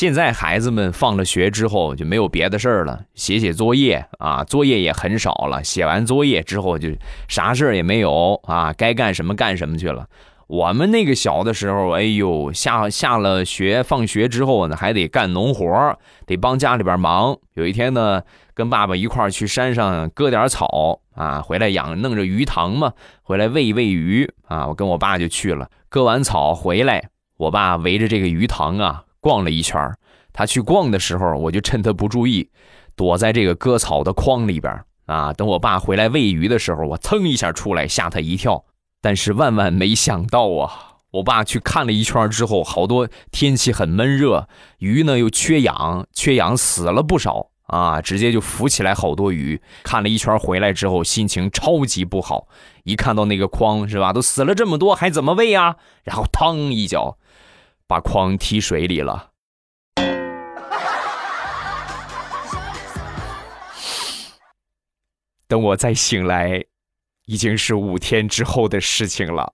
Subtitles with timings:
[0.00, 5.62] 现在孩子们放了学之后就没有别的事儿了，写写作业啊，作业也很少了。
[5.62, 6.88] 写完作业之后就
[7.28, 10.06] 啥事儿也没有啊，该干什么干什么去了。
[10.46, 17.36] 我们那个小的时候，哎呦，下下了学放学之后呢，还得干农活得帮家里边忙。
[17.52, 18.22] 有一天呢，
[18.54, 24.66] 跟爸爸一块儿去山上割点草啊，回来养弄着鱼塘嘛，回来喂喂鱼啊。
[24.66, 29.04] 我跟我爸就去了，割完草回来，我爸围着这个鱼塘啊。
[29.20, 29.92] 逛了一圈
[30.32, 32.48] 他去逛的时候，我就趁他不注意，
[32.96, 35.32] 躲在这个割草的筐里边啊。
[35.32, 38.64] 等我爸回来喂鱼的时候，我蹭一下出来，吓他一跳。
[39.02, 49.60] 但是万万没想到啊，我爸去看了一圈之后，好多天气很闷热，鱼呢又缺氧，缺氧死了不少啊，直接就浮起来好多鱼。
[49.82, 52.46] 看了一圈回来之后，心情超级不好。
[52.84, 55.76] 一看到那个筐是吧，都死了这么多，还怎么喂啊？
[56.04, 57.16] 然后嘡一脚。
[57.90, 59.32] 把筐踢水里了。
[65.48, 66.64] 等我再醒来，
[67.26, 69.52] 已经是五天之后的事情了。